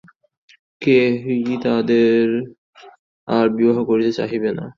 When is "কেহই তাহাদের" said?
0.81-2.25